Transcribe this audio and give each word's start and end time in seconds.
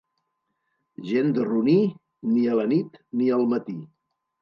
Gent 1.09 1.29
de 1.35 1.45
Roní, 1.51 1.77
ni 2.33 2.49
a 2.55 2.59
la 2.63 2.69
nit 2.75 3.01
ni 3.23 3.33
al 3.39 3.51
matí. 3.57 3.81